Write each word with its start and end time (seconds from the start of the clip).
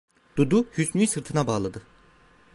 Dudu, 0.37 0.65
Hüsnü'yü 0.77 1.07
sırtına 1.07 1.47
bağladı. 1.47 1.81